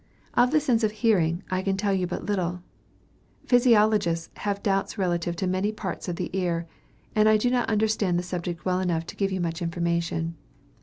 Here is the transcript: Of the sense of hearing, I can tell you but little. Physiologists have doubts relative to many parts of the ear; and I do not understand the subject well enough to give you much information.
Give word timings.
Of 0.33 0.49
the 0.49 0.59
sense 0.59 0.83
of 0.83 0.93
hearing, 0.93 1.43
I 1.51 1.61
can 1.61 1.77
tell 1.77 1.93
you 1.93 2.07
but 2.07 2.25
little. 2.25 2.63
Physiologists 3.45 4.31
have 4.37 4.63
doubts 4.63 4.97
relative 4.97 5.35
to 5.35 5.45
many 5.45 5.71
parts 5.71 6.07
of 6.09 6.15
the 6.15 6.31
ear; 6.33 6.65
and 7.15 7.29
I 7.29 7.37
do 7.37 7.51
not 7.51 7.69
understand 7.69 8.17
the 8.17 8.23
subject 8.23 8.65
well 8.65 8.79
enough 8.79 9.05
to 9.05 9.15
give 9.15 9.31
you 9.31 9.39
much 9.39 9.61
information. 9.61 10.37